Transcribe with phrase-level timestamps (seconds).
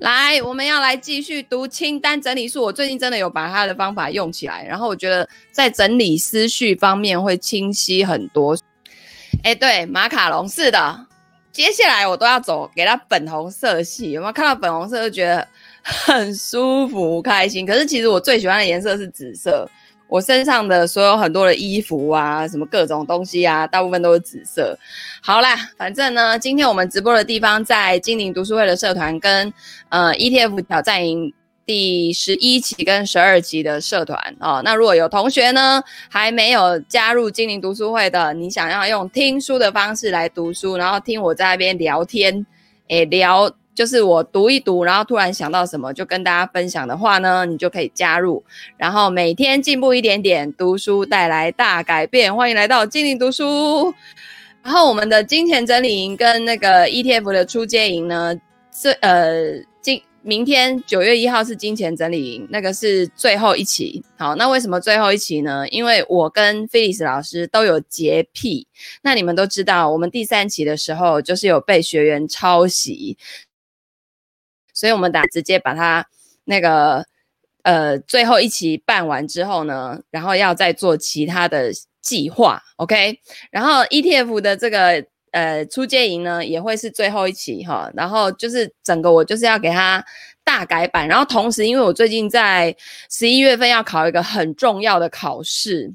[0.00, 2.62] 来，我们要来继续读清单整理术。
[2.62, 8.56] 我最近真的有把他的方法用起来，然后我觉得在整理思绪方面会清晰很多。
[9.42, 11.06] 哎，对，马卡龙是的，
[11.52, 14.12] 接下来我都要走给他粉红色系。
[14.12, 15.46] 有没有看到粉红色就觉得
[15.82, 17.66] 很舒服、开心？
[17.66, 19.68] 可是其实我最喜欢的颜色是紫色。
[20.08, 24.78] 我身上的所有很多的衣服啊，什么各种东西啊，大部分都是紫色。
[25.22, 29.52] 好啦，反正呢，今天我们直播的地方在精灵读书会的社团跟
[29.90, 31.32] 呃 ETF 挑战营
[31.66, 34.62] 第十一期跟十二期的社团哦。
[34.64, 42.46] 那如果有同学呢还没有加入精灵读书会的，你想要用听书的方式来读书，然后听我在那边聊天，
[42.88, 43.50] 诶聊。
[43.78, 48.42] 就是我读一读，然后突然想到什么就跟大家分享的话呢，你就可以加入，
[48.76, 52.34] 然后每天进步一点点，读书带来大改变。
[52.34, 53.94] 欢迎来到精灵读书。
[54.64, 58.34] 然后我们的金钱整理营跟那个 ETF 的初阶营呢，
[58.74, 64.02] 是呃，今明天九月一号是金钱整理营，那个是最后一期。
[64.16, 65.68] 好，那为什么最后一期呢？
[65.68, 68.66] 因为我跟菲利斯老师都有洁癖。
[69.02, 73.16] 那你们都知道，我们第三期的时候就是有被学员抄袭。
[74.78, 76.06] 所以，我们打直接把它
[76.44, 77.04] 那个
[77.62, 83.18] 呃最后一期办完之后呢，然后要再做其他的计划，OK？
[83.50, 87.90] 然后 ETF 的这个呃出借营呢，也会是最后一期哈。
[87.96, 90.04] 然后就是整个我就是要给它
[90.44, 91.08] 大改版。
[91.08, 92.76] 然后同时，因为我最近在
[93.10, 95.92] 十一月份要考一个很重要的考试，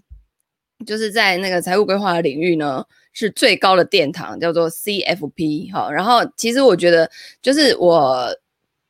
[0.86, 5.90] 就是在那个财务规划的领域呢，是最高的殿堂，叫做 CFP 哈。
[5.90, 7.10] 然后其实我觉得，
[7.42, 8.28] 就是我。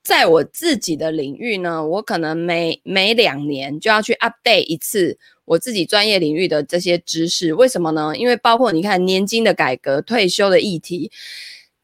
[0.04, 7.54] 在我自己的领域呢，我可能每每两年就要去 update 一次我自己专业领域的这些知识。
[7.54, 8.14] 为什么呢？
[8.18, 11.10] 因为包括你看年金的改革、退休的议题，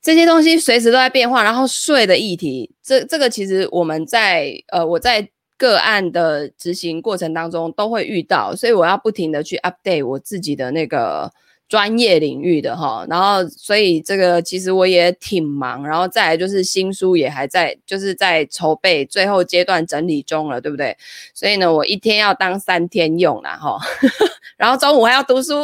[0.02, 1.44] 这些东西随时都在变化。
[1.44, 11.32] 然后税的议题，这这个其实我们在呃我在个案的执行过程当中都会遇到，所以我要不停的去 update 我自己的那个。
[11.70, 20.98] 专业领域的哈，然后所以这个其实我也挺忙，然后再来就是新书也还在，就是在筹备最后阶段整理中了，对不对？
[21.36, 23.80] 所以呢，我一天要当三天用啦哈，
[24.58, 25.64] 然后中午还要读书，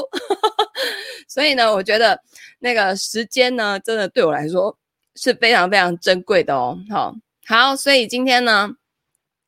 [1.28, 2.22] 所以呢，我觉得
[2.60, 4.78] 那个时间呢，真的对我来说
[5.16, 6.78] 是非常非常珍贵的哦。
[6.88, 7.16] 好，
[7.48, 8.70] 好，所以今天呢，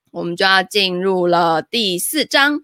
[0.09, 2.59] 我们就要进入了第四章。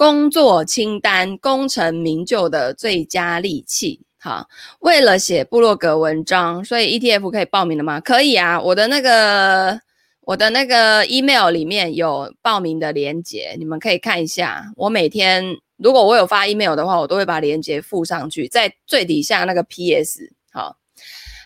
[0.00, 4.00] 工作清单，功成名就的最佳利器。
[4.18, 8.00] 好，为了写部落格文章，所以 ETF 可以报名了吗？
[8.00, 9.78] 可以啊，我的那个
[10.22, 14.72] 我的那个 email 里面有报名的链接，你们可以看一下。
[14.76, 15.44] 我每天
[15.76, 20.32] 如果我有发 email 的话，我都会把链接附上去，在最底下那个 PS。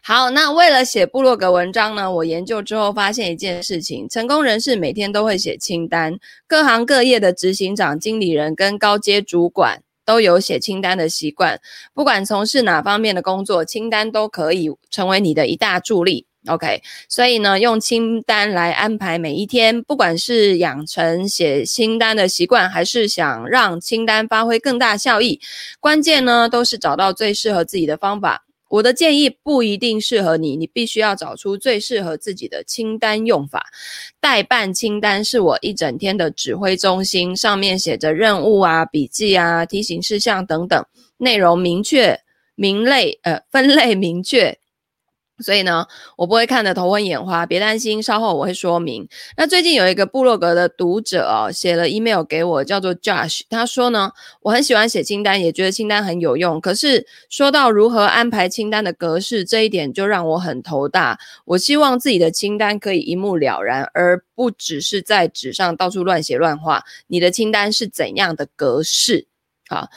[0.07, 0.29] 好。
[0.29, 11.59] 那为了写部落格文章呢，我研究之后发现一件事情：成功人士每天都会写清单，各行各业的执行长、经理人跟高阶主管都有写清单的习惯。
[11.95, 16.27] 不管从事哪方面的工作，清单都可以成为你的一大助力。
[16.47, 25.41] OK，所以呢，用清单来安排每一天，不管是养成写清单的习惯，还是想让清单发挥更大效益，
[25.81, 28.44] 关键呢都是找到最适合自己的方法。
[28.75, 33.67] 我的建议不一定适合你，你必须要找出最适合自己的清单用法。
[34.21, 40.85] 代办清单是我一整天的指挥中心，上面写着任务啊、笔记啊、提醒事项等等，
[41.19, 42.19] 内容明确、
[42.57, 44.59] 明类，呃，分类明确。
[45.41, 45.87] 所以呢，
[46.17, 49.09] 我不会看得头昏眼花，别担心，稍后我会说明。
[49.37, 54.13] 那最近有一个部落格的读者哦，写了 email 给我，叫做 Josh，他说呢，
[54.43, 61.19] 我很喜欢写清单，也觉得清单很有用，可是说到如何安排清单的格式，这一点就让我很头大。
[61.47, 66.85] 我希望自己的清单可以一目了然，而不只是在纸上到处乱写乱画。
[67.09, 69.27] 你的清单是怎样的格式？
[69.69, 69.89] 好。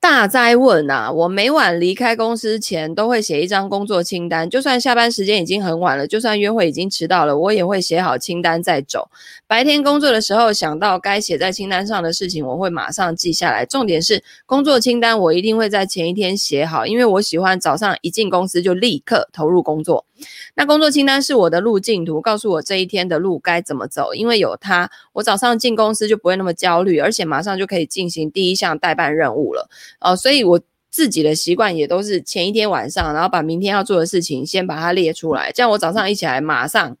[0.00, 1.12] 大灾问啊！
[1.12, 9.10] 我每晚离开公司前都会写一张工作清单，就算下班时间已经很晚了，就算约会已经迟到了，我也会写好清单再走。
[9.46, 13.66] 白天工作的时候，想到该写在清单上的事情，我会马上记下来。
[13.66, 20.06] 重点是工作清单我一定会在前一天写好，因为我喜欢早上一进公司就立刻投入工作。
[20.54, 24.14] 那工作清单是我的路径图，告诉我这一天的路该怎么走。
[24.14, 29.68] 因为有它，我早上进公司就不会那么焦虑，而且马上就可以进行第一项待办任务了。
[30.00, 36.96] 哦，所以我自己的习惯也都是前一天晚上，然后把明天要做的事情先把它列出来，这样我早上一起来马上。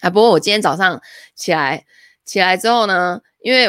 [0.00, 1.00] 啊，不过我今天早上
[1.34, 1.84] 起来
[2.24, 3.68] 起来之后呢，因为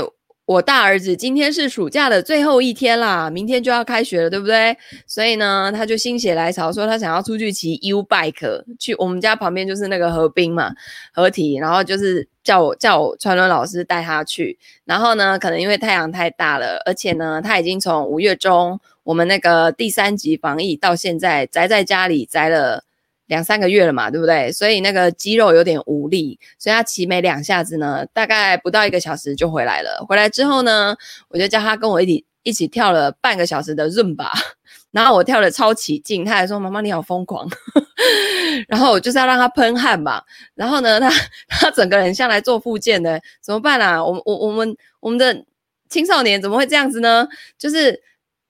[0.52, 4.76] 我大儿子今天是暑假的最后一天啦，明天就要开学了，对不对？
[5.08, 10.74] 所以呢，他就心血来潮说他想要出去骑 U bike，去我们家旁边就是那个河滨嘛，
[11.14, 14.60] 河堤，然后就是叫我叫我川伦老师带他去。
[14.84, 22.84] 然后呢，可能因为太阳太大了，而且呢，他已经从五月中我们那个第三级防疫到现在宅在家里宅了。
[23.32, 24.52] 两三个月了嘛，对不对？
[24.52, 30.06] 所以那个肌肉有点无力，所以他骑没两下子呢，大概不到一个小时就回来了。
[30.06, 30.94] 回来之后呢，
[31.30, 34.34] 我就叫他跟我一起一起跳了半个小时的伦巴，
[34.92, 37.48] 然后我跳得超起劲，他还说：“妈妈你好疯狂。
[38.68, 40.22] ”然后我就是要让他喷汗嘛。
[40.54, 41.10] 然后呢，他
[41.48, 44.04] 他整个人像来做复健的，怎么办啊？
[44.04, 45.46] 我我我们我们的
[45.88, 47.26] 青少年怎么会这样子呢？
[47.58, 48.02] 就是。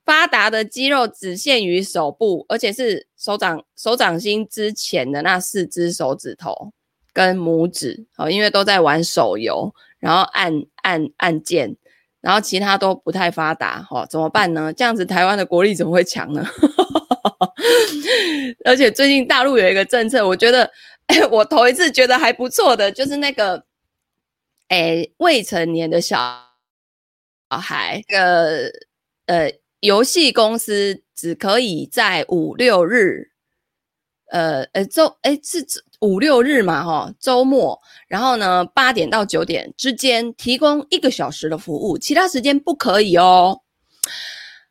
[0.03, 6.73] 发达的肌肉只限于手部，而且是手掌手掌心之前的那四只手指头
[7.13, 10.51] 跟拇指，哦，因为都在玩手游，然后按
[10.81, 11.75] 按按键，
[12.19, 14.73] 然后其他都不太发达，哦，怎么办呢？
[14.73, 16.45] 这样子台湾的国力怎么会强呢？
[18.65, 20.69] 而且最近大陆有一个政策，我觉得，
[21.07, 23.63] 哎， 我头一次觉得还不错的，就是那个，
[24.67, 26.19] 哎，未成年的小
[27.49, 28.71] 孩，个
[29.27, 29.51] 呃。
[29.81, 33.31] 游戏公司只可以在五六日，
[34.31, 35.65] 呃呃周诶是
[35.99, 43.61] 五六日嘛哈，周末，然后呢八点到九点之间提供一个小时的服务，其他时间不可以哦。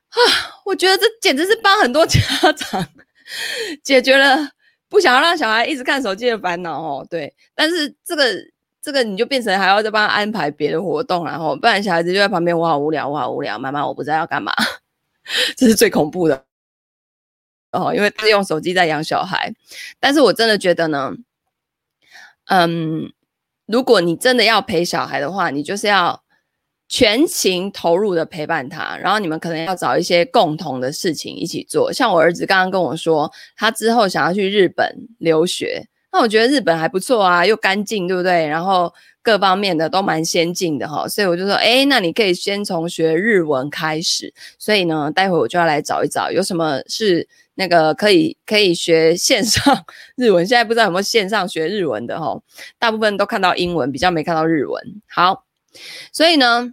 [0.08, 0.18] 啊，
[0.64, 2.20] 我觉得这简直是帮很多家
[2.52, 2.86] 长
[3.84, 4.50] 解决了
[4.88, 7.06] 不想要让小孩一直看手机的烦恼哦。
[7.10, 8.24] 对，但是这个
[8.82, 14.52] 这个你就变成还要再帮他安排别的活动，然后不然小孩子就在旁边，我好无聊，我好无聊，妈妈我不知道要干嘛。
[15.56, 16.44] 这是最恐怖的
[17.72, 19.54] 哦，因为他用手机在养小孩。
[20.00, 21.12] 但是我真的觉得呢，
[22.46, 23.12] 嗯，
[23.66, 26.24] 如果你真的要陪小孩的话，你就是要
[26.88, 31.92] 全情投入的陪伴他，然后你们可能要找一些共同的事情一起做。
[31.92, 38.46] 像我儿子刚刚跟我说，他之后想要去日本留学，那我觉得日本还不错啊，又干净，对不对？
[38.46, 38.92] 然后。
[39.22, 44.32] 各方面的都蛮先进的哈，所以我就说，诶，那你可以先从学日文开始。
[44.58, 49.84] 所以呢，待会我就要来找一找，有什么是那个可以可以学线上
[50.16, 50.46] 日文。
[50.46, 52.40] 现在不知道有没有线上学日文的哈，
[52.78, 54.82] 大部分都看到英文，比较没看到日文。
[55.06, 55.44] 好，
[56.12, 56.72] 所以呢，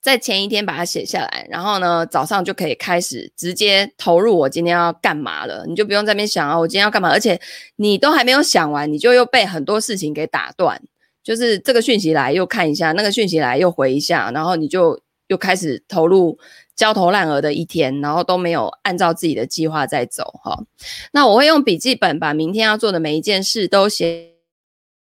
[0.00, 5.66] 在前一天把它写下来，然后呢，早上就可以开始直接投入我今天要干嘛了。
[5.66, 7.10] 你就不用在那边想啊，我今天要干嘛？
[7.10, 7.38] 而且
[7.76, 10.80] 你都还没有想完，你就又被很多事情给打断。
[11.22, 16.38] 就是这个讯息来又看一下，那个讯息来又回一下，然后你就又开始投入
[16.74, 20.64] 焦头烂额的一天，然后都没有按照自己的计划在走哈。
[21.12, 24.30] 那我会用笔记本把明天要做的每一件事都写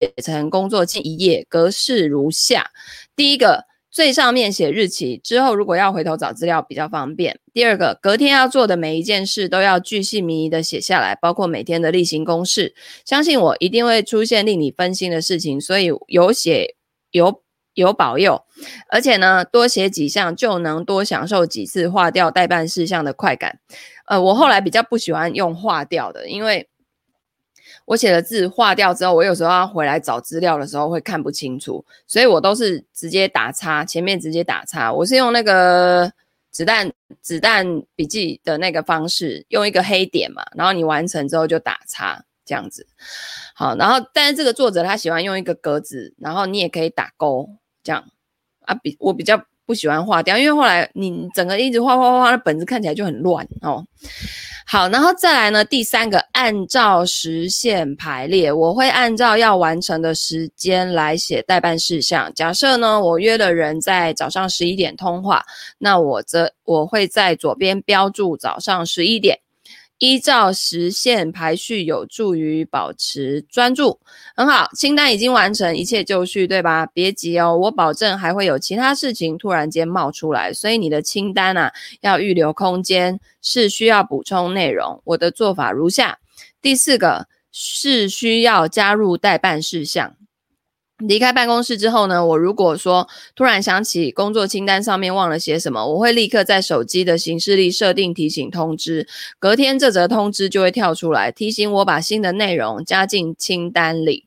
[0.01, 2.71] 写成工作近一页，格式如下：
[3.15, 3.67] 第一个。
[3.97, 7.41] 最上面写日期，之后如果要回头找资料比较方便。
[7.55, 12.75] 第二个，隔天要做的每一件事都要巨细靡遗的写下来，包括每天的例行公事。
[13.07, 16.75] 相信我，一定会出现令你分心的事情，所以有写
[17.11, 18.43] 有有保佑。
[18.91, 23.61] 而且呢，多写几项就能多享受几次划掉待办事项的快感。
[24.09, 26.69] 呃，我后来比较不喜欢用划掉的，因为。
[27.87, 34.93] 我写的字划掉之后，我有时候要回来找资料的时候会看不清楚，所以我都是直接打叉，前面直接打叉。
[34.93, 36.13] 我是用那个
[36.51, 36.93] 子弹
[37.23, 42.87] 子弹笔记的那个方式，用一个黑点嘛，然后你完成之后就打叉，这样子。
[43.55, 47.49] 好，然后但是这个作者他喜欢用一个格子，然后你也可以打勾，
[47.85, 48.05] 这样
[48.63, 53.85] 啊，比我比较不喜欢划掉，因为后来你整个一直画画画画，那本子看起来就很乱哦。
[54.69, 62.33] 好，然后再来呢，第三个，按照时限排列，我会按照要完成的时间来写待办事项。
[62.35, 65.45] 假设呢，我约的人在早上十一点通话，
[65.79, 69.39] 那我则我会在左边标注早上十一点。
[69.99, 73.99] 依照时限排序，有助于保持专注。
[74.35, 76.85] 很好，清单已经完成，一切就绪，对吧？
[76.87, 81.73] 别急哦，我保证还会有其他事情突然间冒出来，所以你的清单啊，
[82.03, 85.01] 要预留空间，是需要补充内容。
[85.05, 86.19] 我的做法如下：
[86.61, 90.15] 第四个是需要加入待办事项。
[90.99, 99.07] 离开办公室之后呢，我如果说突然想起工作清单上面忘了写什么，我会立刻在手机的行事历设定提醒通知，
[99.39, 104.26] 隔天这则通知就会跳出来提醒我把新的内容加进清单里。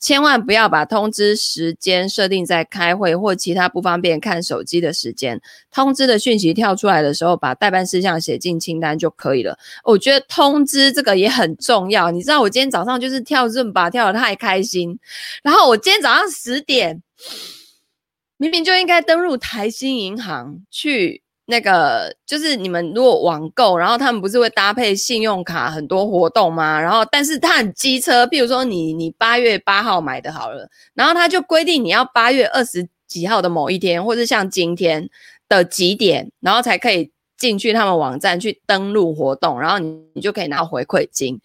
[0.00, 5.40] 千万不要把通知时间设定在开会或其他不方便看手机的时间。
[5.70, 9.58] 通知的讯息跳出来的时候，把待办事项写进清单就可以了。
[9.84, 12.10] 我觉得通知这个也很重要。
[12.10, 14.98] 你知道我今天早上就是跳 Zumba 跳得太开心，
[15.42, 17.02] 然后我今天早上十点
[18.38, 26.80] 明明就应该登入台新银行去那个，就是你们如果网购，然后他们不是会搭配信用卡很多活动吗？
[26.80, 35.10] 然后，但是他很机车，譬如说你你八月八号买的好了，然后他就规定你要八月二十几号的某一天，或是像今天
[35.48, 41.38] 的几点，然后才可以进去他们网站去登录活动，然后你你就可以拿回馈金。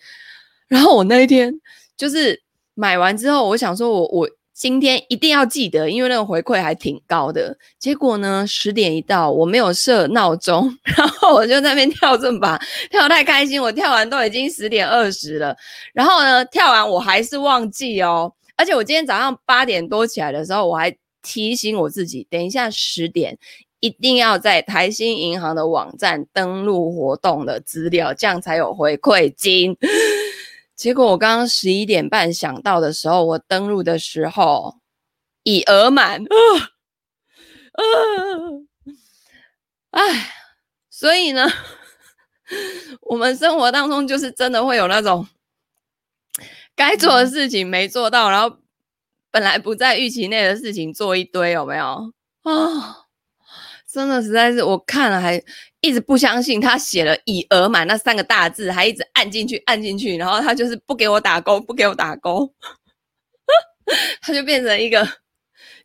[0.68, 1.54] 然后我那一天
[1.98, 2.42] 就是
[2.76, 4.30] 买完之后，我想说我我。
[4.56, 7.58] 今天一定要记得，因为那个回馈还挺高的。
[7.78, 12.58] 结果呢，十点一到，我没有设闹钟， 然后我就在那边跳正吧，
[12.90, 15.54] 跳太开心，我跳完都已经十点二十了。
[15.94, 23.38] 然后呢，跳完我还是忘记哦，而且我今天早上八点多起来的时候，我还提醒我自己，等一下十点
[23.82, 29.76] 一定要在台新银行的网站登录活动的资料，这样才有回馈金。
[30.76, 34.76] 结果我刚刚十一点半想到的时候，我登录的时候
[35.44, 36.36] 已额满，啊
[37.72, 37.82] 啊！
[39.92, 40.32] 哎，
[40.90, 41.48] 所以呢，
[43.02, 45.26] 我们生活当中就是真的会有那种
[46.76, 48.58] 该做的事情没做到，然后
[49.32, 52.12] 本来不在预期内的事情做一堆，有没有
[52.44, 53.06] 啊？
[53.88, 55.42] 真的实在是，我看了还
[55.86, 62.52] 一直不相信，他写了“以额满”那三个大字，还一直按进去按进去，然后他就是不给我打勾，不给我打勾，
[64.20, 65.08] 他就变成一个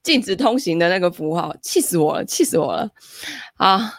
[0.02, 2.90] 禁止通行的那个符号，气死我了，气死我了，
[3.56, 3.92] 啊！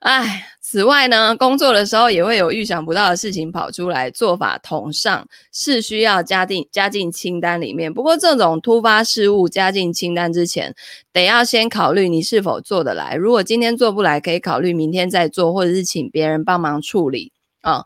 [0.00, 7.92] 哎，此外呢，工作的时候也会有预想不到的事情跑出来，做法同上，是需要加进加进清单里面。
[7.92, 10.72] 不过这种突发事务加进清单之前，
[11.12, 13.16] 得要先考虑你是否做得来。
[13.16, 17.32] 如果今天做不来，可以考虑明天再做，或者是请别人帮忙处理。
[17.62, 17.84] 啊、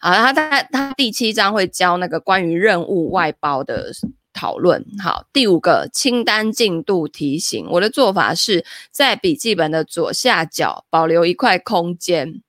[0.00, 3.92] 好，他他他第七章会教那个关于任务外包的。
[4.34, 7.66] 讨论好，第五个清单进度提醒。
[7.70, 12.42] 我的做法是在笔记本的左下角保留一块空间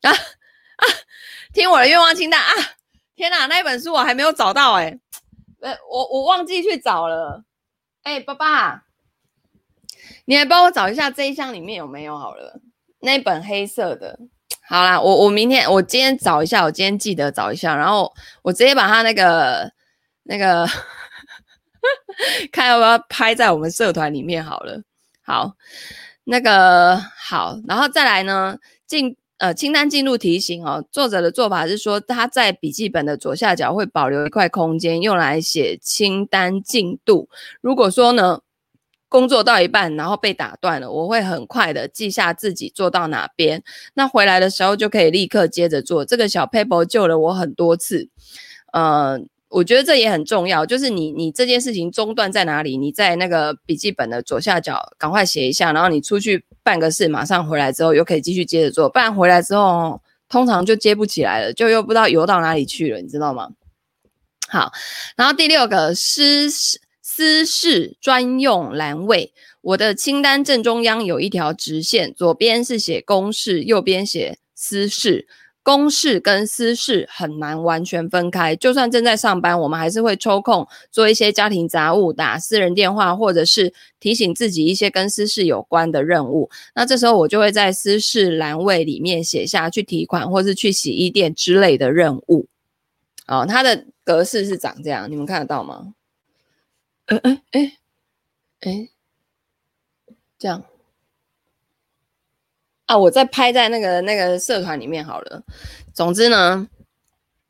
[0.00, 0.82] 啊啊！
[1.52, 2.52] 听我的愿望清单啊！
[3.14, 4.98] 天哪，那一本书我还没有找到哎、
[5.60, 7.44] 我我忘记去找了。
[8.04, 8.84] 哎、爸爸，
[10.24, 12.60] 你来帮我找一下这一箱里面有没有好了？
[13.00, 14.18] 那本黑色的，
[14.66, 19.70] 好啦，我我明天我今天找一下，我今天记得找一下，然后我直接把它那个
[20.22, 20.66] 那个。
[22.52, 24.82] 看要不要拍在我们社团里面好了。
[25.22, 25.54] 好，
[26.24, 28.56] 那个好，然后再来呢，
[28.86, 30.84] 进呃清单进度提醒哦。
[30.90, 37.28] 作者的做法是说，他在笔记本的左下角会保留一块空间，用来写清单进度。
[37.60, 38.40] 如果说呢，
[39.08, 43.62] 工作到一半然后被打断了，我会很快的记下自己做到哪边，
[43.94, 46.04] 那回来的时候就可以立刻接着做。
[46.04, 48.08] 这个小 paper 救了我很多次，
[48.72, 49.20] 呃。
[49.48, 52.76] 我觉得这也很重要，就是你你这件事情中断在哪里？
[52.76, 63.48] 你在那个笔记本的左下角赶快写一下，然后你出去办个事，马上回来之后又可以继续接着做，不然回来之后通常就接不起来了，就又不知道游到哪里去了，你知道吗？
[64.48, 64.70] 好，
[65.16, 66.50] 然后第六个私
[67.02, 75.26] 私事专用栏位，我的清单正中央有一条直线，左边是写公事，右边写私事。
[75.68, 86.48] 公事跟私事很难完全分开，就算正在上班，我们还是会抽空做一些家庭杂务，打私人电话，或者是提醒自己一些跟私事有关的任务。
[86.74, 92.46] 那这时候我就会在私事栏位里面写下去提款，或是去洗衣店之类的任务。
[93.26, 95.92] 哦，它的格式是长这样，你们看得到吗？
[97.04, 97.76] 哎哎哎
[98.60, 98.88] 哎，
[100.38, 100.64] 这样。
[102.88, 105.42] 啊，我再拍在那个那个社团里面好了。
[105.92, 106.66] 总之呢，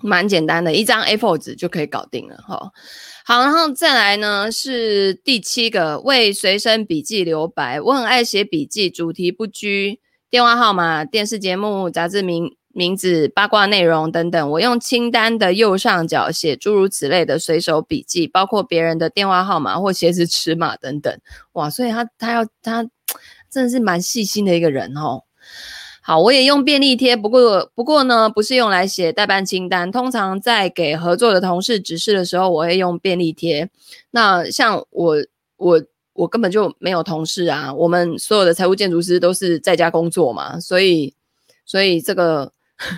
[0.02, 2.72] 蛮简单的，一张 A4 纸就可以搞定了哈。
[3.24, 7.80] 好，然后再来呢是第七个，为随身笔记留白。
[7.80, 14.50] 我很爱写笔记，主题不拘，电话号码、电视节目、杂志名名字、八卦内容等等。
[14.50, 21.16] 我用清单的右上角写诸如此类的随手笔记，包括别人的电话号码或鞋子尺码等等。
[21.52, 22.88] 哇，所以他他要他
[23.48, 25.22] 真的是蛮细心的一个人哦。
[26.08, 29.92] 好，我也用便利贴，不过不过呢，不是用来写代办清单。
[29.92, 33.68] 通常在给合作的同事指示的时候，我会用便利贴。
[34.12, 35.16] 那像我
[35.58, 35.82] 我
[36.14, 41.12] 我根本就没有同事啊，我们所有的财务建筑师都是在家工作嘛，所以
[41.66, 42.50] 所以这个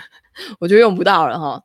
[0.60, 1.64] 我就用不到了哈。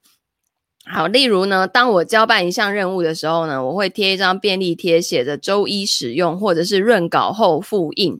[0.87, 8.19] 好，例如呢，当我交办一项任务的时候呢，我会贴一张便利贴，写着周一使用，或者是润稿后复印。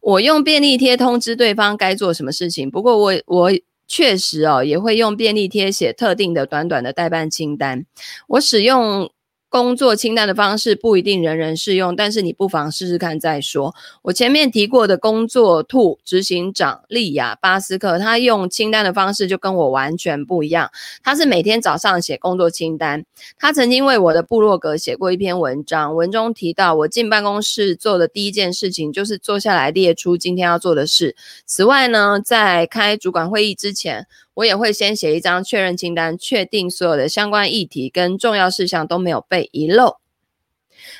[0.00, 3.50] 我用便利贴通知对方该做什么事情，不过我我
[3.86, 7.84] 确实哦也会用便利贴写特定的短短的待办清单。
[8.26, 9.10] 我使用
[9.50, 13.74] 工作清单的方式不一定人人适用，但是你不妨试试看再说。
[14.02, 20.70] 我前面提过的工作兔执行长利亚巴斯克，他用清单的方式就跟我完全不一样。
[21.02, 23.04] 他是每天早上写工作清单。
[23.38, 31.16] 他曾经为我的部落格写过一篇文章，文中提到我进办公室做的第一件事情就是坐下来列出今天要做的事。
[31.46, 34.06] 此外呢，在开主管会议之前，
[34.38, 39.96] 我也会先写一张确认清单，确定所有的相关议题跟重要事项都没有被遗漏。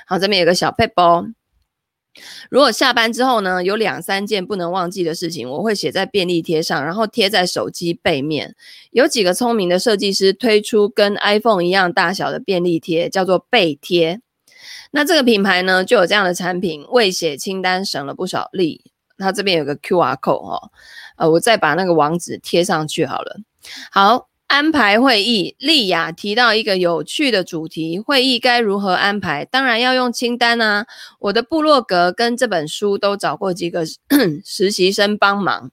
[0.07, 1.03] 好，这边有个小撇步。
[2.51, 8.57] 如果下班之后呢，有两三件不能忘记的事情，我会写在便利贴上，然后贴在手机背面。
[8.91, 14.21] 有几个聪明的设计师推出跟 iPhone 一样大小的便利贴，叫做背贴。
[14.91, 18.91] 那这个品牌呢，就有这样的产品，为写清单省了不少力。
[19.19, 20.71] 它这边有个 QR code 哦。
[21.17, 23.37] 呃，我再把那个网址贴上去好了。
[23.91, 29.45] 好，安排会议，丽雅提到一个有趣的主题：会议该如何安排？
[29.45, 30.87] 当然要用清单啊。
[31.19, 33.85] 我的部落格跟这本书都找过几个
[34.45, 35.71] 实习生帮忙。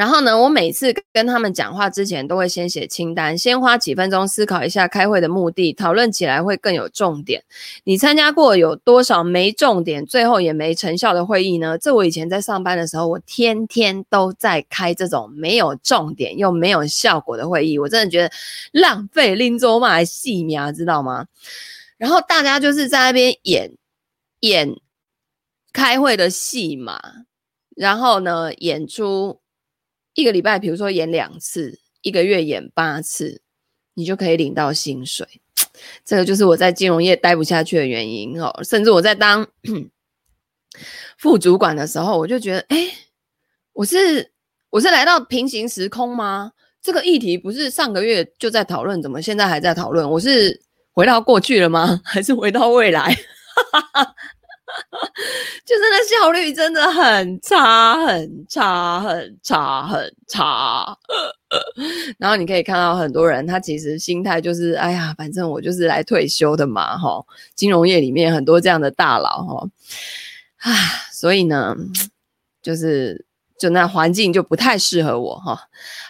[0.00, 7.44] 然后呢，我每次跟他们讲话之前，都会先写清单，先花几分钟思考一下开会的目的，讨论起来会更有重点。
[7.84, 11.76] 你参加过有多少没重点，最后也没成效的会议呢？
[11.76, 18.32] 这我以前在上班的时候，我天天都在开这种没有重点又没有效果的会议，我真的觉得
[18.72, 21.26] 浪费拎走马戏苗，知道吗？
[21.98, 23.72] 然后大家就是在那边演
[24.40, 24.74] 演
[25.74, 26.98] 开会的戏嘛，
[27.76, 29.40] 然后呢，演出。
[30.14, 33.42] 一个礼拜，比如说演两次，一个月演八次，
[33.94, 35.26] 你就可以领到薪水。
[36.04, 38.52] 这个就是我在金融业待不下去的原因哦。
[38.64, 39.46] 甚至我在当
[41.16, 42.90] 副主管的时候，我就觉得，哎，
[43.72, 44.32] 我是
[44.70, 46.52] 我是来到平行时空吗？
[46.82, 50.10] 这个议题不是上个月就在讨论，怎么现在还在讨论？
[50.10, 50.60] 我是
[50.92, 52.00] 回到过去了吗？
[52.04, 53.16] 还是回到未来？
[55.64, 60.96] 就是那效率真的很差，很差，很差，很差。
[62.18, 67.24] 然后你可以看到很多人，他其实心态就是，哎呀，反正我就是来退休的嘛，哈。
[67.54, 69.68] 金融业里面很多这样的大佬，哈，
[70.58, 70.72] 啊，
[71.12, 71.76] 所以呢，
[72.62, 73.29] 就是。
[73.60, 75.60] 就那环境就不太适合我哈。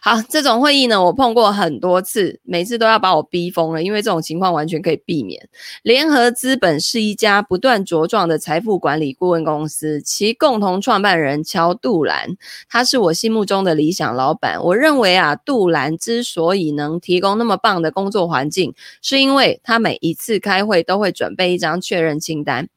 [0.00, 5.48] 好，这种会议呢，我碰过很多次，每次都要把我逼疯了，因为这种情况完全可以避免。
[5.82, 12.36] 联合资本是一家不断茁壮的财富管理顾问公司，其共同创办人乔杜兰，
[12.68, 14.62] 他是我心目中的理想老板。
[14.62, 22.68] 我认为啊，杜兰之所以能提供那么棒的工作环境，是因为他每一次开会都会准备一张确认清单。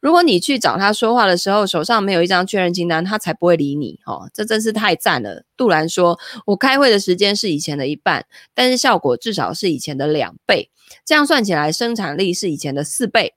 [0.00, 4.28] 如果你去找他说话的时候，手上没有一张确认清单，他才不会理你哦。
[4.32, 5.44] 这真是太赞了。
[5.56, 10.70] 杜兰说：“我开会的时间是以前的一半，但是效果至少是以前的两倍。
[11.04, 13.34] 这样算起来，生产力是以前的四倍。”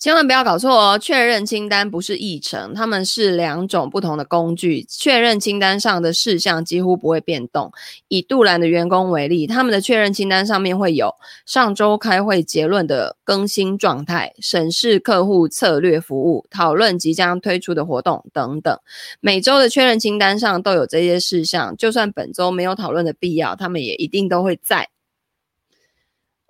[0.00, 4.82] 千万不要搞错哦，确认清单不是议程，他们是两种不同的工具。
[4.88, 7.70] 确认清单上的事项几乎不会变动。
[8.08, 18.78] 以杜兰的员工为例，他们的确认清单上面会有上周开会结论的更新状态、审视客户策略服务、讨论即将推出的活动等等。
[19.20, 24.88] 每周的确认清单上都有这些事项，就算本周没有讨论的必要，他们也一定都会在。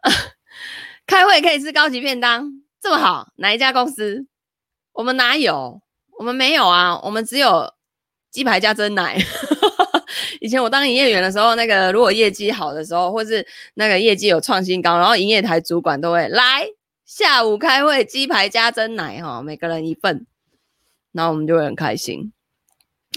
[1.04, 2.62] 开会可以吃高级便当。
[2.80, 4.26] 这么好，哪一家公司？
[4.92, 5.82] 我们哪有？
[6.18, 7.74] 我们没有啊，我们只有
[8.30, 9.18] 鸡排加珍奶。
[10.40, 16.66] 以前我当营业员的时候，那个如果业绩好的时候，或是那个业绩有创新高，然后营业台主管都会来
[17.04, 20.26] 下午开会，鸡排加珍奶哈，每个人一份，
[21.12, 22.32] 然后我们就会很开心。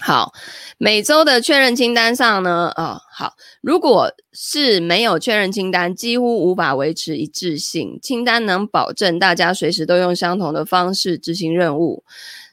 [0.01, 0.33] 好，
[0.79, 7.99] 每周的确认清单上呢，哦，好，如果是没有确认清单，几乎无法维持一致性。
[8.01, 12.03] 清单能保证大家随时都用相同的方式执行任务。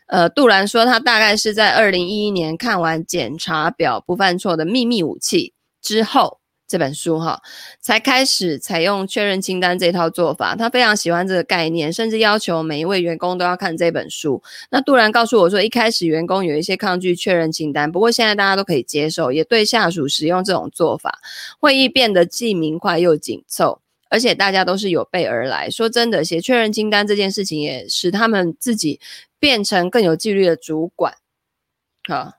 [0.06, 6.39] 呃，杜兰说，他大概是在二零一一年看完检查表不犯错的秘密武器之后。
[6.70, 7.42] 这本书哈，
[7.80, 10.54] 才开始采用确认清单这套做法。
[10.54, 14.40] 他非常喜欢这个概念，甚至要求每一位员工都要看这本书。
[14.70, 21.18] 那杜兰告诉我说，一开始员工有一些抗拒确认清单，不过现在大家都可以接受，也对下属使用这种做法，
[21.58, 25.68] 会议变得既明快又紧凑，而且大家都是有备而来。
[25.68, 29.00] 说真的，写确认清单这件事情也使他们自己
[29.40, 31.14] 变成更有纪律的主管。
[32.08, 32.34] 好，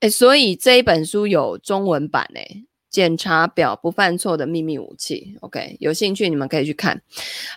[0.00, 2.66] 诶，所以这一本书有中文版诶。
[2.94, 7.02] 检查表不犯错的秘密武器，OK，有兴趣你们可以去看。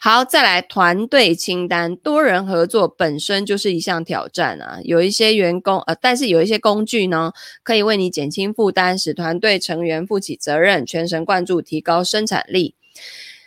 [0.02, 4.80] 好，再来团队清单，多人合作本身就是一项挑战啊。
[4.84, 12.74] 有一些员工，呃，但是有一些工具呢，可以为你减轻负担，使团队成员负起责任，全神贯注，提高生产力。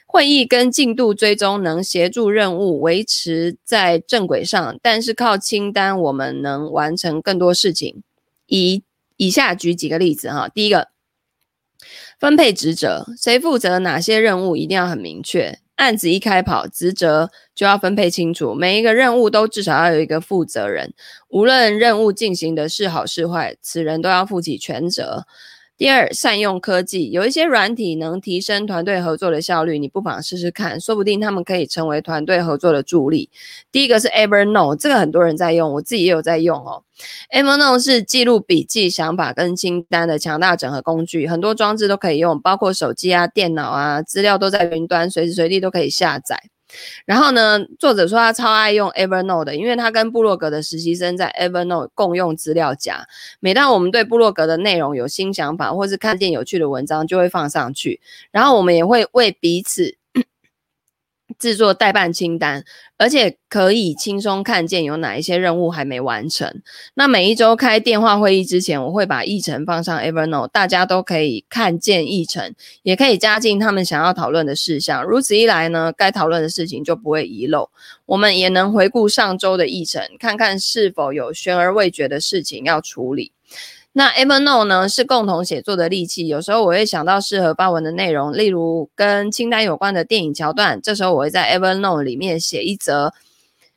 [0.07, 8.05] 会议跟进度追踪能协助任务维持在正轨上，但是靠清单我们能完成更多事情。
[8.46, 8.85] 以
[9.16, 10.88] 以下举几个例子哈，第一个，
[12.21, 15.59] 分配职责，谁负责哪些任务一定要很明确。
[15.77, 20.93] 案子一开跑，职责就要分配清楚，每一个任务都至少要有一个负责人，
[21.31, 25.25] 无论任务进行的是好是坏，此人都要负起全责。
[25.81, 33.31] 第二，善用科技，有一些软体能提升团队合作的效率，你不妨试试看，说不定他们可以成为团队合作的助力。
[33.73, 36.83] 第一个是 Evernote，这个很多人在用，我自己也有在用哦。
[37.35, 46.38] Evernote 是记录笔记、想法跟清单的强大整合工具，很多装置都可以用，包括手机啊、电脑啊，资料都在云端，随时随地都可以下载。
[47.05, 53.07] 然后呢，作者说他超爱用 Evernote 的，因为他跟部落格的实习生在 Evernote 共用资料夹。
[53.39, 58.01] 每当我们对部落格的内容有新想法，或是看见有趣的文章，就会放上去。
[58.31, 60.00] 然后我们也会为彼此。
[61.38, 62.64] 制作代办清单，
[62.97, 66.61] 而且可以轻松看见有哪一些任务还没完成。
[66.95, 75.05] 那每一周开电话会议之前，我会把议程放上 Evernote，大家都可以看见议程，也可以加进他们想要讨论的事项。
[75.05, 77.71] 如此一来呢，该讨论的事情就不会遗漏。
[78.07, 83.33] 我们也能回顾上周的议程，看看是否有悬而未决的事情要处理。
[83.92, 93.12] 那 Evernote 呢，是共同写作的利器，有时候我会想到适合发文的内容，例如跟清单有关的电影桥段，这时候我会在 Evernote 里面写一则，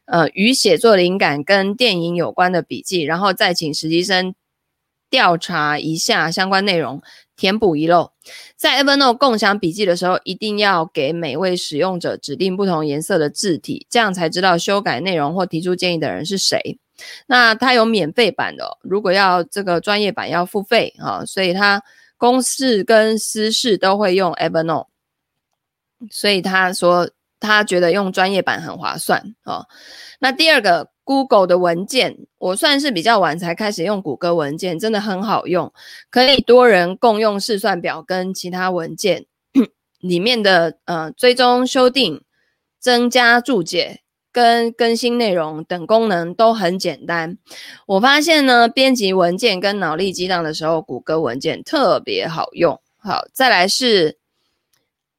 [0.05, 4.35] 呃，与写作灵感跟电影有关的笔记，然后再请实习生
[5.09, 7.01] 调查一下相关内容，
[7.35, 8.11] 填补遗漏。
[8.55, 16.77] 在 Evernote 共享笔记的时候，一定要给每位使用者指定不同颜色的字体，这样才知道修改内容或提出建议的人是谁。
[17.27, 21.83] 那它有免费版的，如果要这个专业版要付费啊，所以他
[22.17, 24.87] 公事跟私事都会用 Evernote，
[26.11, 29.65] 所以他说他觉得用专业版很划算啊。
[30.19, 35.73] 那第二个 Google 的文件，我算是比较晚才开始用谷歌文件，真的很好用，
[36.09, 39.25] 可以多人共用试算表跟其他文件
[39.99, 42.23] 里面的呃追踪修订、
[42.79, 44.02] 增加注解。
[44.33, 47.37] 跟更新内容等功能都很简单。
[47.85, 52.81] 我发现呢，编辑文件跟脑力激荡的时候，谷歌文件特别好用。
[52.97, 54.17] 好，再来是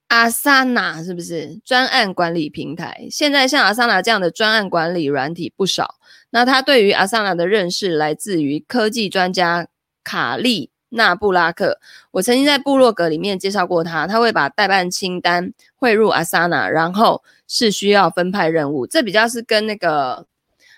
[0.09, 3.07] Asana，是不是专案管理平台？
[3.11, 5.95] 现在像 Asana 这样的专案管理软体不少。
[6.31, 9.69] 那他对于 Asana 的认识来自于科技专家
[10.03, 10.73] 卡利。
[10.95, 11.79] 纳布拉克，
[12.11, 20.27] 我曾经在部落格里面介绍过他，他会把代办清单汇入 Asana，然后是需要分派任务，这比较是跟那个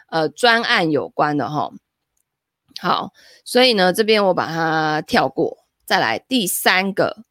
[0.09, 1.71] 呃专案有关的哈。
[2.81, 3.13] 好，
[3.45, 7.25] 所以呢这边我把它跳过，再来第三个，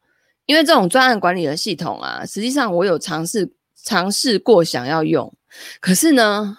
[0.46, 5.32] 因为这种专案管理的系统啊，实际上我有尝试尝试过想要用，
[5.80, 6.56] 可是呢。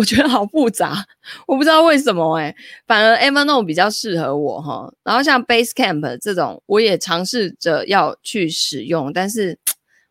[0.00, 1.04] 我觉得好复杂，
[1.46, 4.90] 我不知道为什么哎、反而 Evernote 比较适合我哈。
[5.04, 9.58] 然后像 Basecamp 这种，我也尝试着要去使用，但是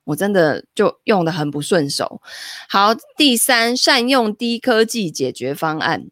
[0.04, 2.21] 我真的就用的很不顺手。
[2.69, 6.06] 好，第三，善用低科技解决方案。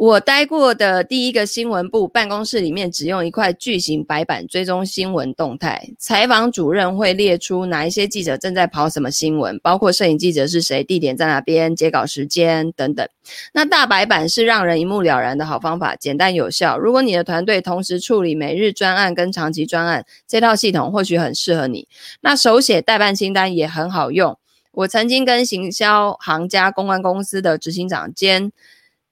[0.00, 5.90] 我待过的第一个新闻部办公室里面，只用一块巨型白板追踪新闻动态。
[5.98, 13.06] 采访主任会列出哪一些记者正在跑什么新闻，包括摄影记者是谁、地点在哪边、截稿时间等等。
[13.52, 16.78] 那大白板是让人一目了然的好方法，简单有效。
[16.78, 21.86] 如果你的团队同时处理每日专案跟长期专案，这套系统或许很适合你。
[22.22, 24.38] 那手写代办清单也很好用。
[24.72, 28.50] 我曾经跟行销行家公关公司的执行长兼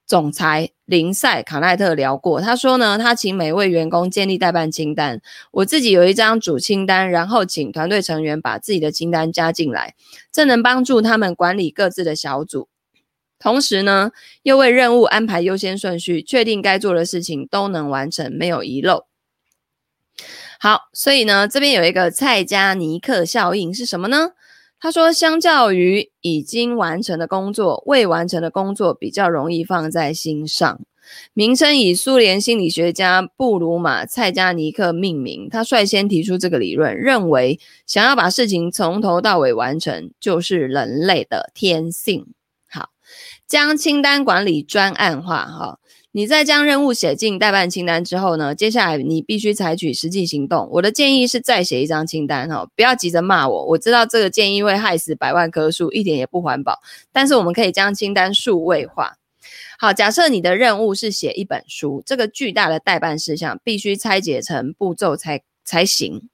[0.09, 9.95] 总裁林赛卡奈特聊过，他说呢，他请每位员工建立代办清单，我自己有一张主清单，然后请团队成员把自己的清单加进来，
[10.33, 12.69] 这能帮助他们管理各自的小组，
[13.39, 19.05] 同时呢，又为任务安排优先顺序，确定该做的事情都能完成，没有遗漏。
[20.59, 24.31] 好，所以呢，这边有一个蔡加尼克效应是什么呢？
[24.81, 30.81] 他说，相较于已经完成的工作，未完成的工作比较容易放在心上。
[31.33, 35.49] 名称以苏联心理学家布鲁玛·蔡加尼克命名。
[35.51, 42.27] 他率先提出这个理论，认为想要把事情从头到尾完成，就是人类的天性。
[42.69, 42.91] 好，
[43.47, 45.79] 将清单管理专案化，哈。
[46.13, 50.69] 你在将任务写进待办清单之后呢，接下来你必须采取实际行动。
[50.73, 53.67] 我的建议是再写一张清单哈，不要急着骂我。
[53.67, 56.81] 我知道这个建议会害死百万棵树，一点也不环保。
[57.13, 59.19] 但是我们可以将清单数位化。
[59.79, 66.29] 好，假设你的任务是写一本书，这个巨大的待办事项必须拆解成步骤才才行。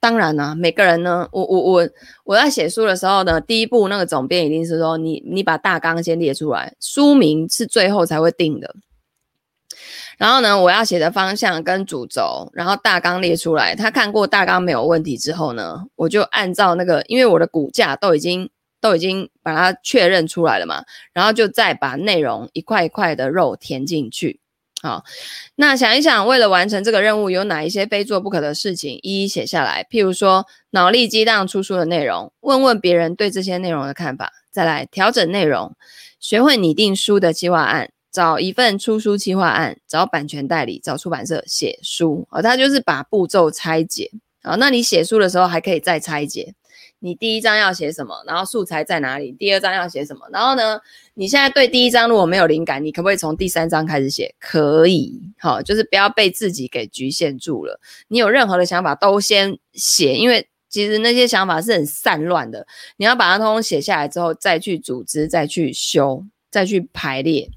[0.00, 1.88] 当然呢、每个人呢，我我我
[2.24, 8.74] 我在写书的时候呢，第一步那个总编一定是说你你把大纲先列出来，书名是最后才会定的。
[10.18, 13.74] 然后呢，我要写的方向跟主轴，然后大纲列出来。
[13.74, 18.50] 他看过大纲没有问题之后呢，我就按照那个，因为我的骨架都已经
[18.80, 24.40] 都已经把它确认出来了嘛，然后就再把内容一块一块的肉填进去。
[24.82, 25.02] 好，
[25.54, 29.82] 那想一想，为了完成这个任务，有哪一些非做不可的事情，一一写下来。
[29.90, 35.74] 譬如说，脑力激荡出书的内容，问问别人对这些内容的看法，再来调整内容，
[36.20, 37.92] 学会拟定书的计划案。
[38.14, 42.28] 找一份出书计划案，找版权代理，找出版社写书。
[42.30, 44.08] 哦，他就是把步骤拆解。
[44.42, 46.54] 啊，那你写书的时候还可以再拆解。
[47.00, 48.14] 你第一章要写什么？
[48.24, 49.32] 然后素材在哪里？
[49.32, 50.28] 第二章要写什么？
[50.32, 50.78] 然后呢，
[51.14, 54.32] 你现在对第一章如果没有灵感，你可不可以从第三章开始写？
[54.38, 55.20] 可以。
[55.40, 57.80] 好，就是不要被自己给局限住了。
[58.06, 62.64] 你有任何的想法都先写，因为其实那些想法是很散乱的。
[62.96, 67.50] 你要把它通通写下来之后，再去组织，再去修，再去排列。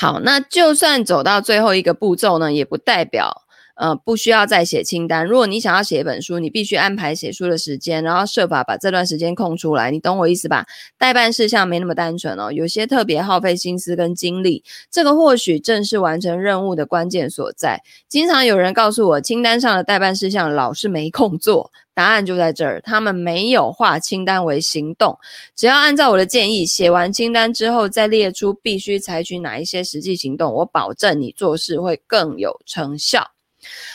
[0.00, 3.42] 好，那就算走到最后一个步骤呢，也不代表
[3.78, 5.24] 呃不需要再写清单。
[5.24, 9.90] 如果你想要写一本书，你必须安排写书的时间，然后设法把这段时间空出来。
[9.92, 10.66] 你懂我意思吧？
[10.98, 14.64] 待办事项没那么单纯哦，有些特别耗费心思跟精力。
[14.90, 17.80] 这个或许正是完成任务的关键所在。
[18.08, 21.70] 经常有人告诉我，清单上的待办事项老是没空做。
[21.94, 25.18] 答案就在这儿，他们没有化清单为行动。
[25.56, 33.32] 只要按照我的建议，写完清单之后，再列出必须采取哪一些实际行动，我保证你做事会更有成效。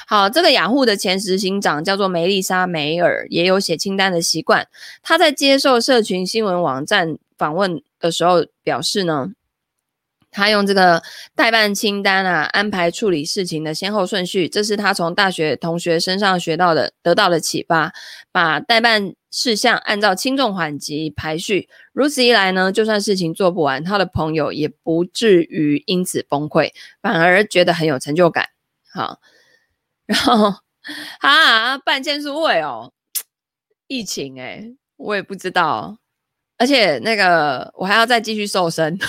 [0.07, 4.67] 好，这个雅虎的前执行长叫做梅丽莎·梅尔，也有写清单的习惯。
[5.01, 9.31] 他在接受社群新闻网站访问的时候表示呢。
[10.35, 11.03] 他用这个
[11.35, 17.93] 代办清单啊，安排处理事情的先后顺序，这是他从大学同学身上学到的，得到的启发。
[18.31, 28.49] 把代办事项按照轻重缓急排序，如此一来呢，就算事情做不完，他的朋友也不至于因此崩溃，反而觉得很有成就感。
[28.91, 29.19] 好，
[30.05, 30.53] 然后
[31.19, 32.91] 啊，办签书会哦，
[33.87, 34.63] 疫情哎、
[34.97, 35.97] 我也不知道，
[36.57, 38.97] 而且那个我还要再继续瘦身。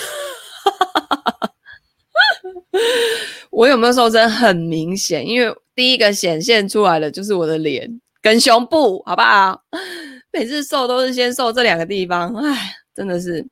[3.50, 9.62] 我有没有瘦身很明显，因为第一个显现出来的就是我的脸跟胸部，好不好？
[10.32, 13.46] 每次瘦都是先瘦这两个地方，唉，真的是。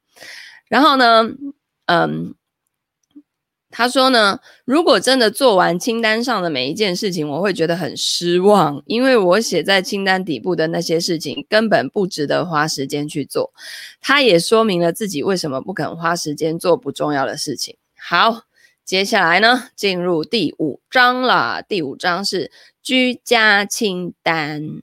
[0.68, 1.22] 然后呢，
[1.86, 2.34] 嗯，
[3.72, 13.52] 他说呢，如果真的做完清单上的每一件事情，我会觉得很失望，因为我写在清单底部的那些事情根本不值得花时间去做。
[14.00, 17.76] 他也说明了自己为什么不肯花时间做不重要的事情。
[17.98, 18.42] 好。
[18.84, 21.62] 接下来呢，进入第五章了。
[21.62, 22.50] 第五章是
[22.82, 24.82] 居家清单，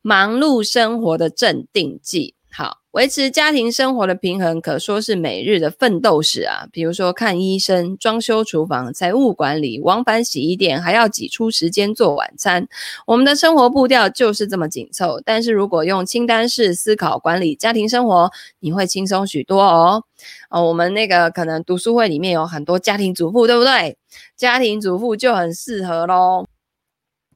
[0.00, 2.35] 忙碌生活的镇定剂。
[2.96, 6.66] 维持家庭生活的平衡，可说是每日的奋斗史啊。
[6.72, 12.66] 比如说看医生、装修厨房、财务管理、往返洗衣店，还要挤出时间做晚餐。
[13.06, 15.20] 我们的生活步调就是这么紧凑。
[15.26, 18.30] 但是如果用清单式思考管理家庭生活，
[18.60, 20.02] 你会轻松许多哦。
[20.48, 23.98] 哦，我们那个可能读书会里面有很多家庭主妇，对不对？
[24.38, 26.46] 家庭主妇就很适合喽。